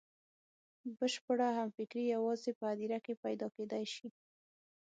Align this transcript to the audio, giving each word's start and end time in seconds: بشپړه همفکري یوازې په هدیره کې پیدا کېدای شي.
بشپړه 0.97 1.47
همفکري 1.59 2.03
یوازې 2.15 2.51
په 2.59 2.63
هدیره 2.71 2.99
کې 3.05 3.13
پیدا 3.23 3.47
کېدای 3.55 3.85
شي. 3.93 4.07